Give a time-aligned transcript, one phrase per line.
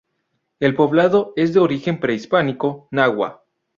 [0.59, 3.43] El poblado es de origen prehispánico náhua.